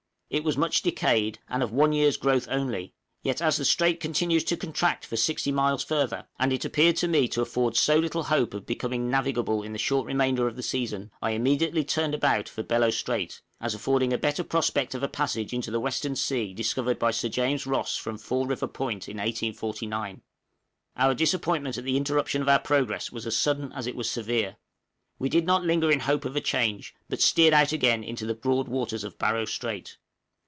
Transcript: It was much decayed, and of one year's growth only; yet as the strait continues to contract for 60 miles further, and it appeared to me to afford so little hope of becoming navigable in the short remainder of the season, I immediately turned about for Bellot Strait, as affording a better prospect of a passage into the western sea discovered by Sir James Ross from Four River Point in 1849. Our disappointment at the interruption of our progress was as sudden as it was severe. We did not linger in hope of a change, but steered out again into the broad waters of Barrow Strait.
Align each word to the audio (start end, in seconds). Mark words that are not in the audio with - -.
It 0.33 0.45
was 0.45 0.55
much 0.55 0.81
decayed, 0.81 1.39
and 1.49 1.61
of 1.61 1.73
one 1.73 1.91
year's 1.91 2.15
growth 2.15 2.47
only; 2.49 2.93
yet 3.21 3.41
as 3.41 3.57
the 3.57 3.65
strait 3.65 3.99
continues 3.99 4.45
to 4.45 4.55
contract 4.55 5.05
for 5.05 5.17
60 5.17 5.51
miles 5.51 5.83
further, 5.83 6.25
and 6.39 6.53
it 6.53 6.63
appeared 6.63 6.95
to 6.97 7.09
me 7.09 7.27
to 7.27 7.41
afford 7.41 7.75
so 7.75 7.97
little 7.97 8.23
hope 8.23 8.53
of 8.53 8.65
becoming 8.65 9.09
navigable 9.09 9.61
in 9.61 9.73
the 9.73 9.77
short 9.77 10.07
remainder 10.07 10.47
of 10.47 10.55
the 10.55 10.63
season, 10.63 11.11
I 11.21 11.31
immediately 11.31 11.83
turned 11.83 12.15
about 12.15 12.47
for 12.47 12.63
Bellot 12.63 12.93
Strait, 12.93 13.41
as 13.59 13.75
affording 13.75 14.13
a 14.13 14.17
better 14.17 14.41
prospect 14.45 14.95
of 14.95 15.03
a 15.03 15.09
passage 15.09 15.51
into 15.51 15.69
the 15.69 15.81
western 15.81 16.15
sea 16.15 16.53
discovered 16.53 16.97
by 16.97 17.11
Sir 17.11 17.27
James 17.27 17.67
Ross 17.67 17.97
from 17.97 18.17
Four 18.17 18.47
River 18.47 18.67
Point 18.67 19.09
in 19.09 19.17
1849. 19.17 20.21
Our 20.95 21.13
disappointment 21.13 21.77
at 21.77 21.83
the 21.83 21.97
interruption 21.97 22.41
of 22.41 22.47
our 22.47 22.59
progress 22.59 23.11
was 23.11 23.27
as 23.27 23.35
sudden 23.35 23.73
as 23.73 23.85
it 23.85 23.97
was 23.97 24.09
severe. 24.09 24.55
We 25.19 25.27
did 25.27 25.45
not 25.45 25.65
linger 25.65 25.91
in 25.91 25.99
hope 25.99 26.23
of 26.23 26.37
a 26.37 26.41
change, 26.41 26.95
but 27.09 27.19
steered 27.21 27.53
out 27.53 27.73
again 27.73 28.01
into 28.01 28.25
the 28.25 28.33
broad 28.33 28.69
waters 28.69 29.03
of 29.03 29.19
Barrow 29.19 29.43
Strait. 29.43 29.97